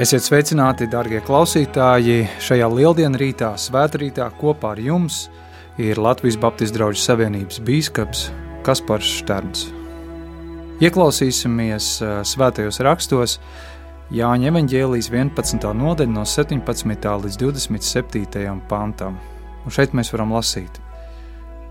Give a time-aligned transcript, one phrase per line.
[0.00, 2.22] Esiet sveicināti, darbie klausītāji!
[2.40, 5.26] Šajā lieldienu rītā, svētkrītā kopā ar jums
[5.76, 8.22] ir Latvijas Baptistu draugu savienības biskups
[8.64, 9.66] Kaspars Šterns.
[10.80, 11.88] Ieklausīsimies
[12.30, 13.34] svētajos rakstos
[14.16, 15.68] Jāņa evanģēlijas 11.
[15.82, 17.10] nodaļa no 17.
[17.26, 18.56] līdz 27.
[18.72, 19.20] pantam.
[19.66, 20.80] Un šeit mēs varam lasīt.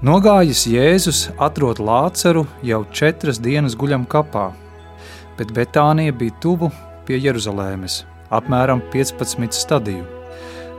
[0.05, 4.51] Nogājis Jēzus atrod Lāceru jau četras dienas guļam kapā,
[5.41, 6.69] bet Betānija bija tuvu
[7.09, 10.05] pie Jeruzalēmes apmēram 15 stadiju.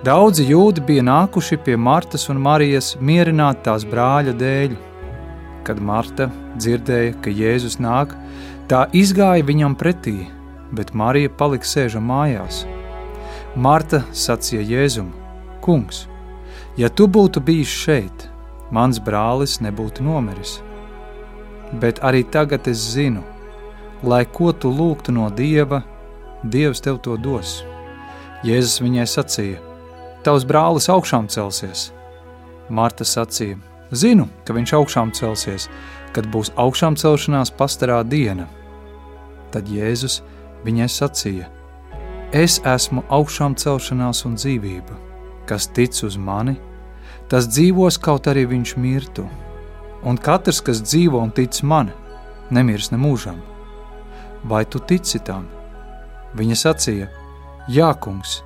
[0.05, 4.77] Daudzi jūdi bija nākuši pie Martas un Marijas mierināt tās brāļa dēļ.
[5.67, 8.15] Kad Marta dzirdēja, ka Jēzus nāk,
[8.71, 10.23] tā izgāja viņam pretī,
[10.73, 12.63] bet Marija palika sēža mājās.
[13.57, 15.11] Marta sacīja Jēzum:
[15.61, 16.07] Kungs,
[16.81, 18.29] ja tu būtu bijis šeit,
[18.71, 20.61] mans brālis nebūtu nomiris.
[21.83, 23.21] Bet arī tagad es zinu,
[24.03, 25.83] lai ko tu lūgtu no Dieva,
[26.43, 27.61] Dievs tev to dos.
[28.47, 29.59] Jēzus viņai sacīja:
[30.25, 31.91] Tavs brālis augšām celsies.
[32.73, 33.59] Marta sacīja:
[33.93, 35.69] Zinu, ka viņš augšām celsies,
[36.17, 38.49] kad būs augšām celšanās pastarā diena.
[39.53, 40.23] Tad Jēzus
[40.65, 41.51] viņai sacīja:
[42.33, 44.97] Es esmu augšām celšanās un dzīvība.
[45.45, 46.57] Kas tic uz mani,
[47.29, 49.29] tas dzīvos kaut arī viņš mirtu.
[50.09, 51.93] Un katrs, kas dzīvo un tic man,
[52.49, 53.43] nemirs ne mūžam.
[54.49, 55.60] Vai tu tici tam?
[56.39, 57.09] Viņa sacīja:
[57.71, 58.41] Jā, kungs,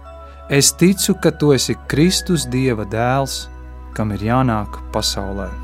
[0.50, 3.44] es ticu, ka tu esi Kristus Dieva dēls,
[3.96, 5.63] kam ir jānāk pasaulē.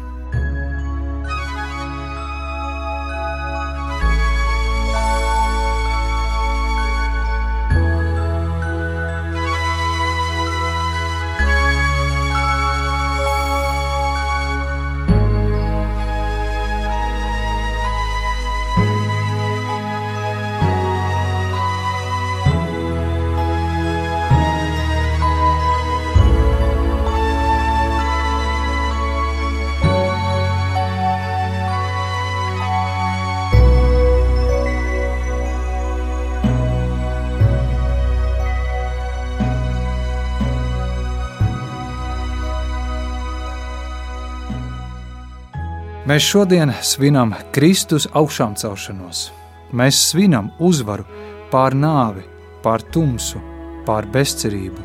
[46.10, 49.28] Mēs šodien svinam Kristus augšām celšanos.
[49.70, 51.04] Mēs svinam uzvaru
[51.52, 52.24] pār nāvi,
[52.64, 53.38] pār tumsu,
[53.86, 54.82] pār bezcerību,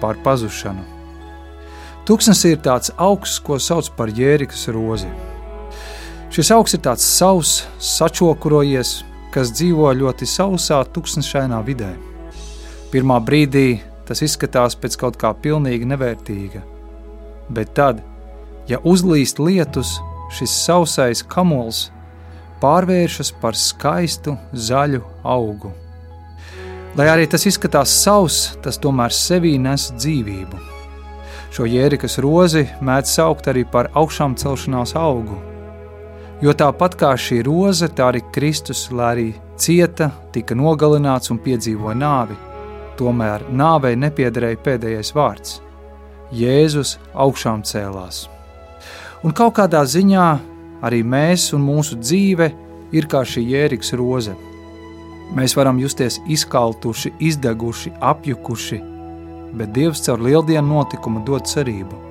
[0.00, 0.80] pār pazušanu.
[2.08, 5.10] Tuksnes ir tāds augsts, ko sauc par jērikas rozi.
[6.32, 8.92] Šis augsts ir tāds savs, sačokurojies,
[9.34, 11.90] kas dzīvo ļoti sausā, tuksnešainā vidē.
[12.94, 16.64] Pirmā brīdī tas izskatās pēc kaut kā pilnīgi nevērtīga,
[17.52, 18.00] bet tad,
[18.72, 19.98] ja uzlīst lietus,
[20.32, 21.90] šis sausais kamols
[22.62, 25.72] pārvēršas par skaistu zaļu augu.
[26.96, 30.60] Lai arī tas izskatās savs, tas tomēr sevī nes dzīvību.
[31.52, 35.38] Šo jērikas rozi mēdz saukt arī par augšām celšanās augu.
[36.42, 39.26] Jo tāpat kā šī roze, tā arī Kristus, lai arī
[39.60, 42.38] cieta, tika nogalināts un piedzīvoja nāvi,
[42.98, 45.60] tomēr nāvei nepiederēja pēdējais vārds.
[46.32, 48.26] Jēzus augšām cēlās.
[49.22, 50.28] Un kaut kādā ziņā
[50.82, 52.48] arī mēs un mūsu dzīve
[52.90, 54.34] ir kā šī jēriks roze.
[55.32, 58.80] Mēs varam justies izkaltuši, izdeguši, apjukuši,
[59.54, 62.02] bet Dievs caur lieldienu notikumu dod cerību,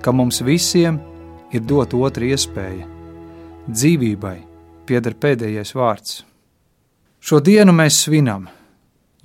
[0.00, 1.00] ka mums visiem
[1.50, 2.86] ir dot otra iespēja.
[3.66, 4.38] Dzīvībai
[4.86, 6.22] pieder pēdējais vārds.
[7.18, 8.46] Šo dienu mēs svinam,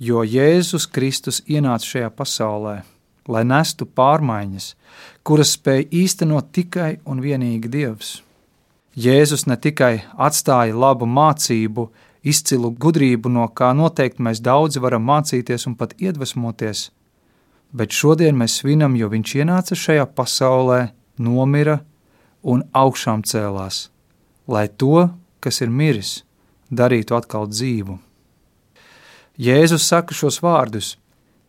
[0.02, 2.80] jo Jēzus Kristus ienāca šajā pasaulē
[3.30, 4.74] lai nestu pārmaiņas,
[5.24, 8.20] kuras spēj īstenot tikai un vienīgi Dievs.
[8.96, 11.88] Jēzus ne tikai atstāja labu mācību,
[12.26, 16.90] izcilu gudrību, no kā noteikti mēs daudzi varam mācīties un pat iedvesmoties,
[17.72, 21.80] bet šodien mēs svinam, jo viņš ienāca šajā pasaulē, nomira
[22.42, 23.88] un augšām cēlās,
[24.48, 25.08] lai to,
[25.40, 26.24] kas ir miris,
[26.70, 27.98] darītu atkal dzīvu.
[29.40, 30.96] Jēzus saka šos vārdus: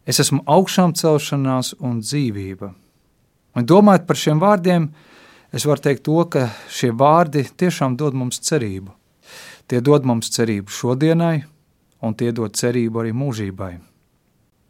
[0.06, 2.72] Es esmu augšām celšanās un dzīvība.
[3.56, 4.90] Un domājot par šiem vārdiem,
[5.52, 8.94] es varu teikt to, ka šie vārdi tiešām dod mums cerību.
[9.68, 11.42] Tie dod mums cerību šodienai,
[12.02, 13.74] un tie dod cerību arī mūžībai.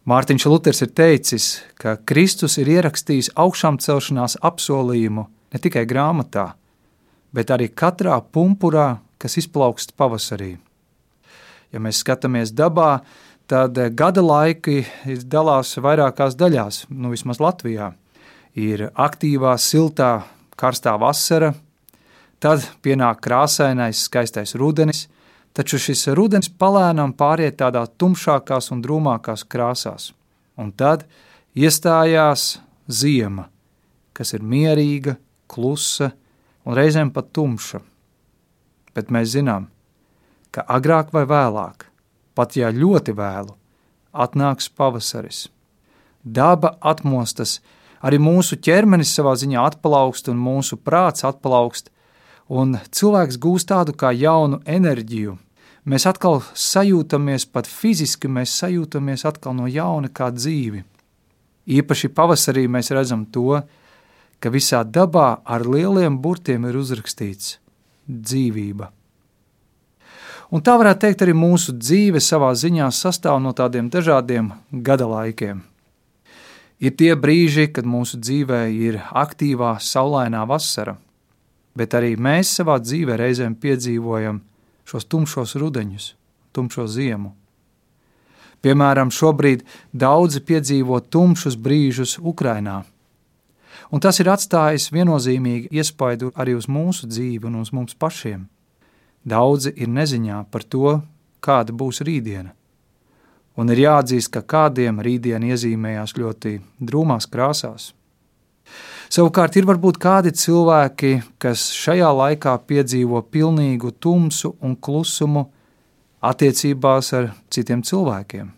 [0.10, 1.46] Mārtiņš Luters ir teicis,
[1.78, 6.56] ka Kristus ir ierakstījis augšām celšanās apsolījumu ne tikai grāmatā,
[7.30, 10.56] bet arī katrā pumpurā, kas izplaukst pavasarī.
[11.72, 13.04] Ja mēs skatāmies dabā,
[13.46, 14.82] tad gada laiki
[15.30, 17.94] dalās vairākās daļās, nu vismaz Latvijā.
[18.58, 20.26] Ir aktīvā, siltā,
[20.60, 21.54] karstā vasara,
[22.44, 25.06] tad pienāk krāsainais, skaistais rudenis,
[25.56, 30.12] taču šis rudens palēnām pāriet tādā tumšākās un drūmākās krāsās.
[30.60, 31.06] Un tad
[31.56, 32.60] iestājās
[32.92, 33.48] ziema,
[34.14, 35.16] kas ir mierīga,
[35.48, 36.12] klusa
[36.66, 37.82] un reizēm pat tumša.
[38.96, 39.70] Bet mēs zinām,
[40.52, 41.88] ka agrāk vai vēlāk,
[42.36, 43.56] pat ja ļoti vēlu,
[44.12, 45.46] atnāks pavasaris.
[46.22, 47.60] Daba atmostas,
[48.02, 51.92] arī mūsu ķermenis savā ziņā atplaukst un mūsu prāts atplaukst,
[52.50, 55.38] un cilvēks gūst tādu kā jaunu enerģiju.
[55.86, 60.84] Mēs atkal sajūtamies, pat fiziski mēs sajūtamies atkal no jauna kā dzīvi.
[61.72, 63.62] Īpaši pavasarī mēs redzam to,
[64.42, 67.58] ka visā dabā ar lieliem burtiem ir uzrakstīts
[68.10, 68.92] dzīvība.
[70.52, 74.52] Un tā varētu teikt, arī mūsu dzīve savā ziņā sastāv no tādiem dažādiem
[74.84, 75.62] gada laikiem.
[76.82, 80.96] Ir tie brīži, kad mūsu dzīvē ir aktīvā, saulainā vasara,
[81.78, 84.40] bet arī mēs savā dzīvē reizēm piedzīvojam
[84.90, 86.08] šos tumšos rudeņus,
[86.58, 87.36] tumšo ziemu.
[88.66, 89.62] Piemēram, šobrīd
[89.94, 92.82] daudzi piedzīvo tumšus brīžus Ukrajinā.
[93.92, 98.48] Un tas ir atstājis viennozīmīgi iespaidu arī uz mūsu dzīvi un uz mums pašiem.
[99.22, 100.98] Daudzi ir neziņā par to,
[101.42, 102.54] kāda būs rītdiena.
[103.60, 107.92] Un ir jāatzīst, ka kādiem rītdiena iezīmējās ļoti drūmās krāsās.
[109.12, 115.50] Savukārt ir varbūt kādi cilvēki, kas šajā laikā piedzīvo pilnīgu tumsu un klusumu
[116.24, 118.54] attiecībās ar citiem cilvēkiem.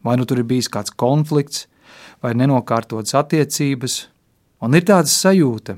[0.00, 1.66] Vai nu tur ir bijis kāds konflikts,
[2.22, 3.98] vai nenokārtotas attiecības,
[4.64, 5.76] un ir tāda sajūta,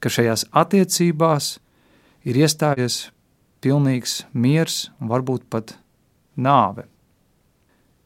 [0.00, 1.58] ka šajās attiecībās
[2.24, 3.10] ir iestājies
[3.60, 5.76] pilnīgs miers un varbūt pat
[6.36, 6.88] nāve.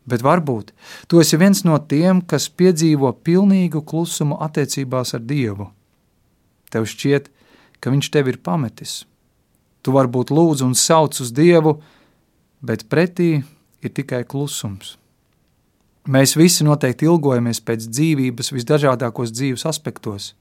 [0.08, 0.72] Bet varbūt
[1.08, 5.68] tu esi viens no tiem, kas piedzīvo pilnīgu klusumu attiecībās ar Dievu.
[6.72, 7.28] Tev šķiet,
[7.80, 9.02] ka Viņš tevi ir pametis.
[9.82, 11.78] Tu varbūt lūdz un sauc uz Dievu,
[12.64, 13.42] bet pretī
[13.84, 14.96] ir tikai klusums.
[16.08, 20.32] Mēs visi noteikti ilgojamies pēc dzīvības visdažādākos dzīves aspektos.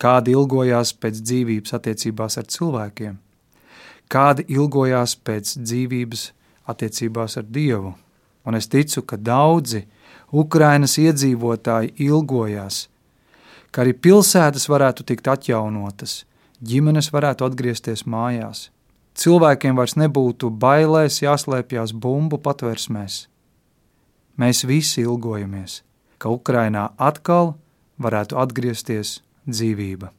[0.00, 3.18] Kādi ilgojās pēc dzīvības attiecībās ar cilvēkiem,
[4.10, 6.24] kādi ilgojās pēc dzīvības
[6.72, 7.92] attiecībās ar Dievu
[8.44, 9.84] un es ticu, ka daudzi
[10.32, 12.88] Ukrainas iedzīvotāji ilgojās,
[13.70, 16.24] ka arī pilsētas varētu tikt atjaunotas,
[16.62, 18.68] ģimenes varētu atgriezties mājās.
[19.14, 23.28] Cilvēkiem vairs nebūtu bailēs jāslēpjas bumbu patversmēs.
[24.38, 25.82] Mēs visi ilgojamies,
[26.18, 27.54] ka Ukrainā atkal
[28.02, 30.10] varētu atgriezties dzīvība.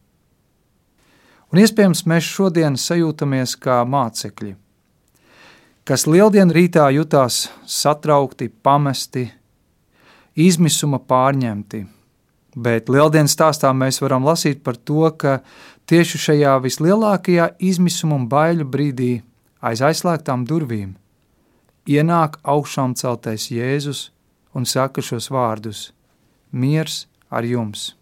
[1.52, 4.56] Un iespējams mēs šodien sajūtamies kā mācekļi–
[5.86, 9.28] kas lieldienu rītā jutās satraukti, pamesti,
[10.36, 11.86] izmisuma pārņemti.
[12.56, 15.40] Bet lieldienas stāstā mēs varam lasīt par to, ka
[15.86, 19.14] tieši šajā vislielākajā izmisuma un baiļu brīdī
[19.62, 20.96] aiz aizslēgtām durvīm
[21.86, 24.10] ienāk augšām celtais Jēzus
[24.58, 25.92] un saka šos vārdus:
[26.52, 27.94] Miers ar jums!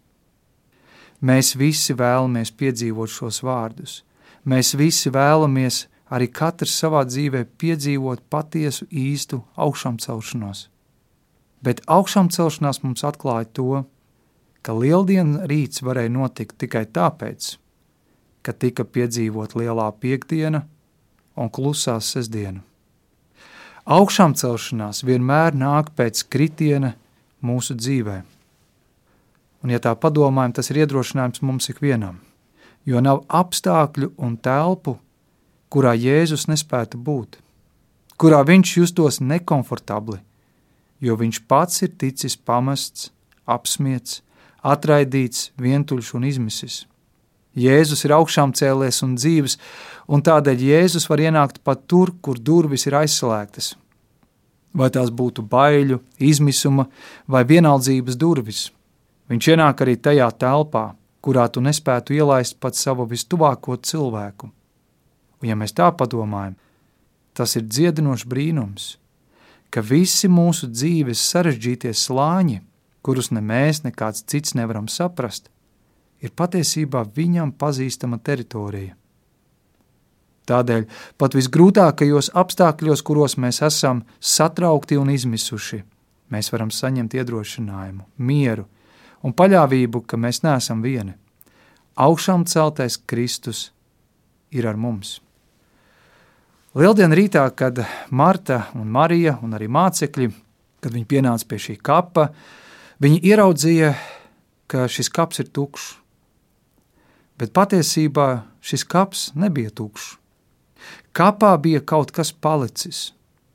[1.23, 4.03] Mēs visi vēlamies piedzīvot šos vārdus.
[4.43, 10.67] Mēs visi vēlamies arī katrs savā dzīvē piedzīvot patiesu īstu augšām celšanos.
[11.63, 13.83] Bet augšām celšanās mums atklāja to,
[14.63, 17.55] ka lieldienu rīts varēja notikt tikai tāpēc,
[18.43, 20.65] ka tika piedzīvot lielā piekdiena
[21.39, 22.61] un klusā sestdiena.
[23.83, 26.93] Augšām celšanās vienmēr nāk pēc kritiena
[27.43, 28.21] mūsu dzīvē.
[29.63, 32.19] Un, ja tā padomājam, tas ir iedrošinājums mums ikvienam,
[32.87, 34.97] jo nav apstākļu un telpu,
[35.73, 37.39] kurā Jēzus nespētu būt,
[38.21, 40.19] kurā viņš justos nekomfortabli,
[41.01, 43.09] jo viņš pats ir ticis pamests,
[43.49, 44.21] apsmiets,
[44.61, 46.83] atraidīts, vientuļš un izmisis.
[47.57, 49.57] Jēzus ir augšām cēlies un dzīves,
[50.09, 53.73] un tādēļ Jēzus var ienākt pat tur, kur durvis ir aizslēgtas.
[54.73, 56.87] Vai tās būtu baiļu, izmisuma
[57.29, 58.65] vai vienaldzības durvis,
[59.29, 60.87] viņš ienāk arī tajā telpā,
[61.21, 64.49] kurā tu nespētu ielaist pat savu vistuvāko cilvēku.
[65.43, 66.55] Un ja mēs tā padomājam,
[67.35, 68.85] tas ir dziedinošs brīnums,
[69.67, 72.61] ka visi mūsu dzīves sarežģītie slāņi,
[73.03, 75.49] kurus ne mēs, ne kāds cits nevaram saprast,
[76.23, 78.95] ir patiesībā viņam pazīstama teritorija.
[80.47, 80.85] Tādēļ
[81.19, 85.81] pat visgrūtākajos apstākļos, kuros mēs esam satraukti un izmisuši,
[86.31, 88.69] mēs varam saņemt iedrošinājumu, mieru
[89.23, 91.17] un paļāvību, ka mēs neesam vieni.
[91.99, 93.69] Augšām celtais Kristus
[94.51, 95.19] ir ar mums.
[96.73, 100.31] Lieldienu rītā, kad Marta un Marija un arī mācekļi,
[100.81, 102.31] kad viņi pienāca pie šī kapa,
[102.97, 103.91] viņi ieraudzīja,
[104.65, 105.91] ka šis kaps ir tukšs.
[107.37, 108.27] Bet patiesībā
[108.65, 110.15] šis kaps nebija tukšs.
[111.13, 113.11] Kapā bija kaut kas palicis.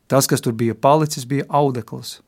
[0.06, 2.20] Tas, kas tur bija palicis, bija audekls.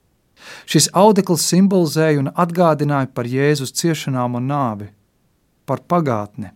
[0.67, 4.91] Šis audekls simbolizēja un atgādināja par Jēzus ciešanām un nāvi,
[5.71, 6.51] par pagātni,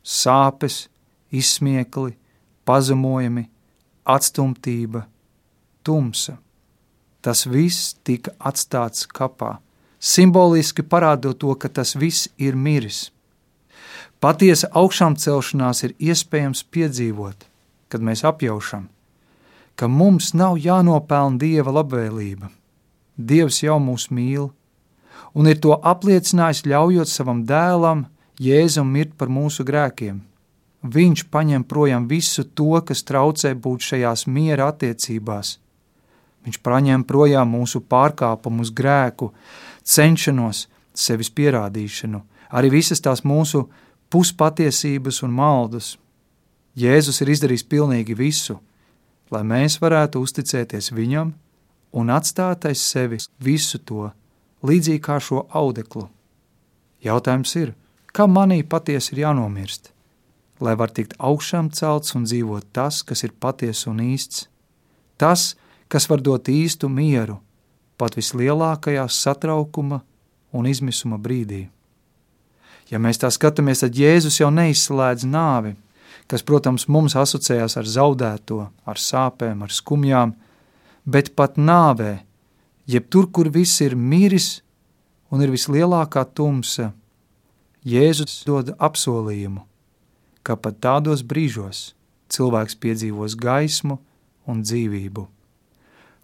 [0.00, 0.86] sāpes,
[1.28, 2.16] izsmiekli,
[2.64, 3.50] pazemojumi,
[4.04, 5.06] atstumtība,
[5.84, 6.38] tumsa.
[7.24, 9.56] Tas viss tika atstāts kapā,
[9.98, 13.08] simboliski parādot to, ka tas viss ir miris.
[14.20, 17.46] Patiesa augšām celšanās ir iespējams piedzīvot,
[17.88, 18.88] kad mēs apjaušam,
[19.76, 22.50] ka mums nav jānopelna Dieva labvēlība.
[23.16, 24.50] Dievs jau mūs mīl,
[25.34, 28.06] un ir to apliecinājis, ļaujot savam dēlam,
[28.40, 30.24] Jēzum mirt par mūsu grēkiem.
[30.84, 35.58] Viņš paņem projām visu to, kas traucē būt šajās miera attiecībās.
[36.44, 39.30] Viņš paņem projām mūsu pārkāpumus, grēku,
[39.80, 42.20] cenšanos, sevis pierādīšanu,
[42.52, 43.64] arī visas tās mūsu
[44.12, 45.94] puspatiesības un maldas.
[46.76, 48.58] Jēzus ir izdarījis pilnīgi visu,
[49.32, 51.32] lai mēs varētu uzticēties viņam
[51.96, 54.10] un atstāt aiz sevis visu to,
[54.66, 56.10] līdzīgi kā šo audeklu.
[57.04, 57.72] Jautājums ir,
[58.12, 59.93] kā manī patiesi ir jānomirst,
[60.64, 64.48] lai var tikt augšām celts un dzīvot tas, kas ir patiesa un īsts,
[65.20, 65.52] tas,
[65.88, 67.38] kas var dot īstu mieru
[68.00, 70.00] pat vislielākajā satraukuma
[70.54, 71.68] un izmisuma brīdī.
[72.90, 75.74] Ja mēs tā skatāmies, tad Jēzus jau neizslēdz nāvi,
[76.28, 80.34] kas, protams, mums asociējās ar zaudēto, ar sāpēm, ar skumjām,
[81.04, 82.18] bet pat nāvē,
[82.86, 84.60] jeb tur, kur viss ir miris
[85.32, 86.92] un ir vislielākā tumsa,
[87.84, 89.60] Jēzus dod apsolījumu,
[90.44, 91.94] ka pat tādos brīžos
[92.34, 93.98] cilvēks piedzīvos gaismu
[94.48, 95.26] un dzīvību.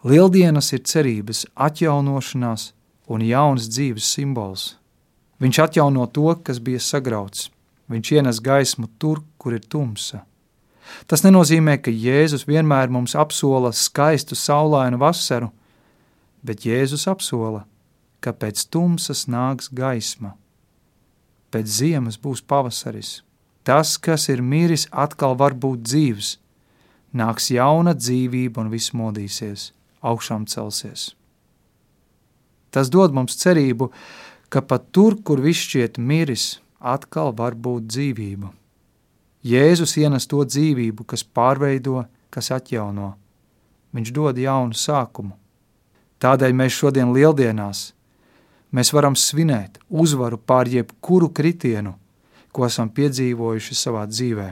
[0.05, 2.71] Lieldienas ir cerības atjaunošanās
[3.13, 4.75] un jaunas dzīves simbols.
[5.41, 7.49] Viņš atjauno to, kas bija sagrauts.
[7.91, 10.23] Viņš ienes gaismu tur, kur ir tumsa.
[11.07, 15.51] Tas nenozīmē, ka Jēzus vienmēr mums apsola skaistu saulainu vasaru,
[16.43, 17.65] bet Jēzus apsola,
[18.21, 20.35] ka pēc tumsas nāks gaisma.
[21.51, 23.21] Pēc ziemas būs pavasaris.
[23.65, 26.39] Tas, kas ir miris, atkal var būt dzīves.
[27.13, 31.11] Nāks jauna dzīvība un viss modīsies, augšām celsies.
[32.71, 33.91] Tas dod mums cerību,
[34.49, 38.53] ka pat tur, kur viss šķiet miris, atkal var būt dzīvība.
[39.45, 43.15] Jēzus ienes to dzīvību, kas pārveido, kas atjauno.
[43.97, 45.35] Viņš dod jaunu sākumu.
[46.21, 47.91] Tādēļ mēs šodien lieldienās
[48.71, 51.97] mēs varam svinēt uzvaru pār jebkuru kritienu,
[52.53, 54.49] ko esam piedzīvojuši savā dzīvē.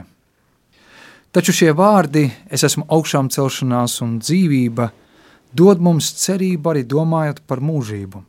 [1.35, 4.89] Taču šie vārdi, es esmu augšām celšanās un dzīvība,
[5.53, 8.23] dod mums cerību arī domājot par mūžību.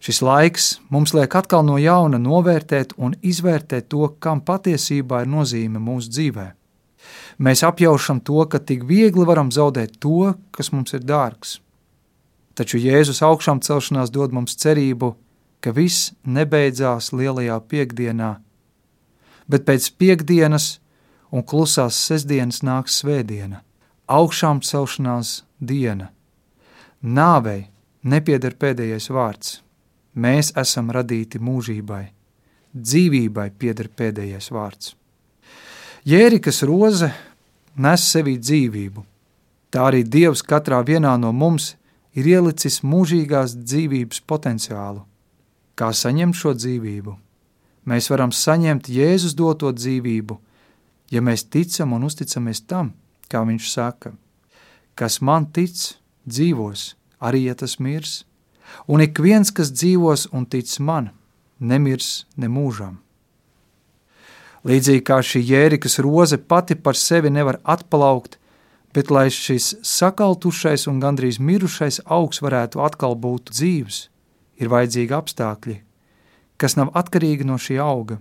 [0.00, 5.82] Šis laiks mums liek atkal no jauna novērtēt un izvērtēt to, kam patiesībā ir nozīme
[5.82, 6.46] mūsu dzīvē.
[7.42, 11.58] Mēs apjaušam to, ka tik viegli varam zaudēt to, kas mums ir dārgs.
[12.56, 15.12] Taču Jēzus augšām celšanās dod mums cerību,
[15.60, 18.30] ka viss nebeidzās lielajā piekdienā,
[19.48, 20.78] bet pēc piekdienas
[21.30, 23.62] un klusās sestdienas nāks svētdiena,
[24.06, 26.10] augšām celšanās diena.
[27.02, 27.68] Nāvei
[28.02, 29.60] nepieder pēdējais vārds
[30.16, 32.06] Mēs esam radīti mūžībai,
[32.72, 34.94] dzīvībai pieder pēdējais vārds.
[36.08, 37.10] Jērikas roze
[37.76, 39.04] nes sevī dzīvību.
[39.68, 41.74] Tā arī Dievs katrā vienā no mums
[42.16, 45.04] ir ielicis mūžīgās dzīvības potenciālu.
[45.76, 47.18] Kā saņemt šo dzīvību?
[47.86, 50.36] Mēs varam saņemt Jēzus doto dzīvību,
[51.14, 52.92] ja mēs ticam un uzticamies tam,
[53.30, 54.12] kā viņš saka,
[54.98, 55.94] kas man tic,
[56.26, 58.24] dzīvos, arī ja tas mirs.
[58.90, 61.12] Un ik viens, kas dzīvos un tic man,
[61.60, 62.98] nemirs ne mūžam.
[64.66, 68.40] Līdzīgi kā šī jērikas roze pati par sevi nevar atpalaukt,
[68.90, 74.08] bet lai šis sakaltušais un gandrīz mirušais augs varētu atkal būt dzīves,
[74.58, 75.76] ir vajadzīgi apstākļi,
[76.56, 78.18] kas nav atkarīgi no šī auga.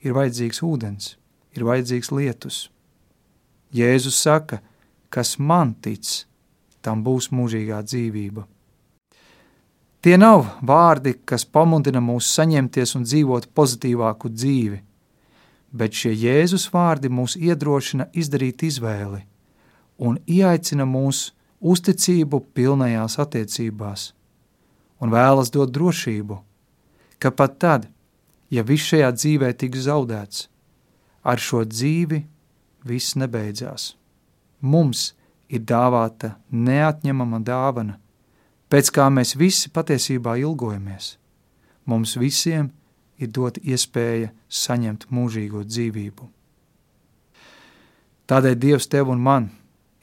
[0.00, 1.14] Ir vajadzīgs ūdens,
[1.56, 2.60] ir vajadzīgs lietus.
[3.76, 4.60] Jēzus saka,
[5.12, 6.24] kas man tic,
[6.80, 8.46] tam būs mūžīgā dzīvība.
[10.00, 14.78] Tie nav vārdi, kas pamudina mūs saņemties un dzīvot pozitīvāku dzīvi,
[15.76, 19.20] bet šie Jēzus vārdi mūs iedrošina izdarīt izvēli
[20.00, 24.06] un ieaicina mūs uzticību pilnajās attiecībās
[25.04, 26.38] un vēlas dot drošību,
[27.20, 27.88] ka pat tad,
[28.50, 30.48] ja viss šajā dzīvē tiks zaudēts,
[31.22, 32.24] ar šo dzīvi
[32.88, 33.94] viss nebeidzās.
[34.60, 35.12] Mums
[35.48, 38.00] ir dāvāta neatņemama dāvana–
[38.70, 41.16] pēc kā mēs visi patiesībā ilgojamies.
[41.90, 42.70] Mums visiem
[43.20, 46.28] ir dot iespēja saņemt mūžīgo dzīvību.
[48.30, 49.50] Tādēļ Dievs tev un man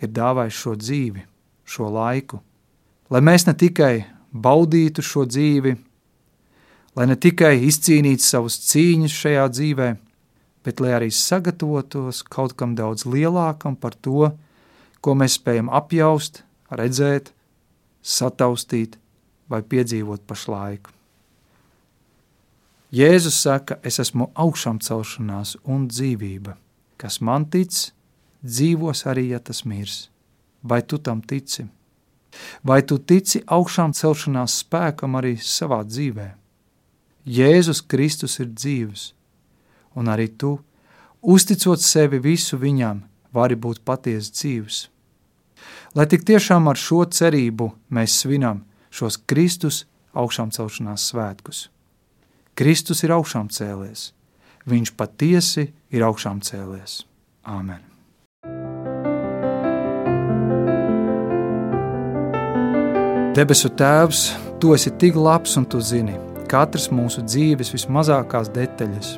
[0.03, 1.23] ir dāvājis šo dzīvi,
[1.63, 2.41] šo laiku,
[3.09, 3.93] lai mēs ne tikai
[4.35, 5.77] baudītu šo dzīvi,
[6.97, 9.87] lai ne tikai izcīnītu savus cīņas šajā dzīvē,
[10.65, 14.31] bet lai arī sagatavotos kaut kam daudz lielākam par to,
[15.01, 16.41] ko mēs spējam apjaust,
[16.73, 17.29] redzēt,
[18.01, 18.97] sataustīt
[19.47, 20.89] vai piedzīvot pašlaik.
[22.97, 26.55] Jēzus saka, es esmu augšām celšanās un dzīvība.
[26.97, 27.75] Kas man tic,
[28.41, 30.07] dzīvos arī, ja tas mirs.
[30.63, 31.67] Vai tu tam tici?
[32.63, 36.29] Vai tu tici augšām celšanās spēkam arī savā dzīvē?
[37.27, 39.09] Jēzus Kristus ir dzīvs,
[39.99, 40.53] un arī tu,
[41.19, 43.01] uzticot sevi visu viņam,
[43.35, 44.77] vari būt patiesi dzīvs.
[45.97, 49.83] Lai tik tiešām ar šo cerību mēs svinam šos Kristus
[50.15, 51.65] augšām celšanās svētkus.
[52.55, 54.13] Kristus ir augšām cēlies,
[54.63, 57.03] viņš patiesi ir augšām cēlies.
[57.43, 57.83] Āmen!
[63.35, 66.15] Debesu Tēvs, Tu esi tik labs un Tu zini
[66.49, 69.13] katras mūsu dzīves vismazākās detaļas.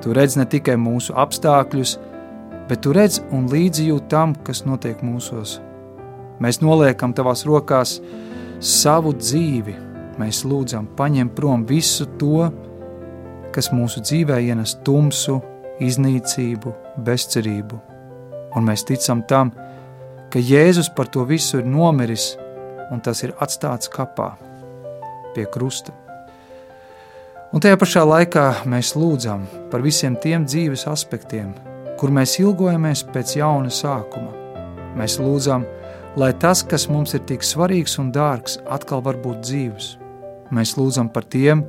[0.00, 1.96] Tu redz ne tikai mūsu apstākļus,
[2.68, 5.58] bet Tu redz un līdzjūt tam, kas notiek mūsos.
[6.40, 7.98] Mēs noliekam Tavās rokās
[8.60, 9.74] savu dzīvi,
[10.20, 12.48] mēs lūdzam paņem prom visu to,
[13.52, 15.40] kas mūsu dzīvē ienes tumsu,
[15.80, 16.74] iznīcību,
[17.04, 17.80] bezcerību.
[18.56, 19.52] Un mēs ticam tam,
[20.30, 22.34] ka Jēzus par to visu ir nomiris
[22.90, 24.32] un tas ir atstāts kapā
[25.34, 25.94] pie krusta.
[27.50, 29.40] Un tajā pašā laikā mēs lūdzam
[29.72, 31.48] par visiem tiem dzīves aspektiem,
[31.98, 34.30] kur mēs ilgojamies pēc jauna sākuma.
[34.94, 35.64] Mēs lūdzam,
[36.14, 39.88] lai tas, kas mums ir tik svarīgs un dārgs, atkal var būt dzīves.
[40.54, 41.64] Mēs lūdzam par tiem,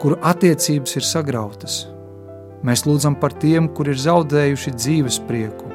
[0.00, 1.76] kuru attiecības ir sagrautas.
[2.64, 5.68] Mēs lūdzam par tiem, kur ir zaudējuši dzīves prieku.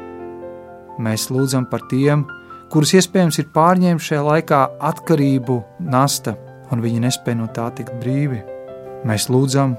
[0.97, 2.25] Mēs lūdzam par tiem,
[2.73, 5.59] kurus iespējams ir pārņēmuši šajā laikā atkarību
[5.93, 6.33] nasta,
[6.73, 8.41] un viņi nespēja no tā tikt brīvi.
[9.07, 9.75] Mēs lūdzam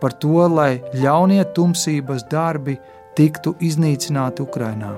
[0.00, 2.78] par to, lai ļaunie tumsības darbi
[3.18, 4.94] tiktu iznīcināti Ukrainā,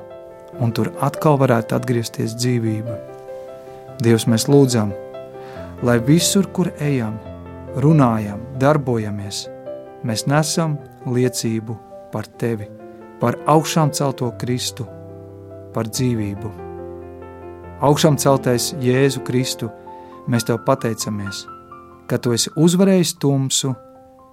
[0.62, 2.98] un tur atkal varētu atgriezties dzīvība.
[4.02, 4.94] Dievs, mēs lūdzam,
[5.82, 7.18] lai visur, kur ejam,
[7.82, 9.46] runājam, darbojamies,
[10.06, 11.78] mēs nesam liecību
[12.14, 12.70] par tevi,
[13.20, 14.86] par augšām celto Kristu,
[15.74, 16.64] par dzīvību
[17.84, 19.68] augšām celtais Jēzu Kristu,
[20.30, 21.44] mēs tev pateicamies,
[22.08, 23.74] ka tu esi uzvarējis tumsu,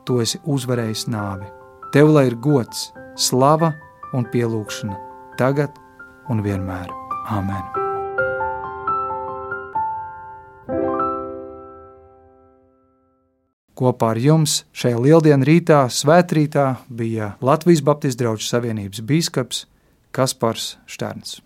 [0.05, 1.47] tu esi uzvarējis nāvi.
[1.91, 3.73] Tev lai ir gods, slava
[4.15, 4.97] un pielūgšana
[5.39, 5.75] tagad
[6.29, 6.89] un vienmēr.
[7.31, 7.81] Āmen!
[13.81, 19.63] Kopā ar jums šajā lieldienu rītā, svētrītā, bija Latvijas Baptistu draugu savienības bīskaps
[20.13, 21.39] Kaspars Šterns.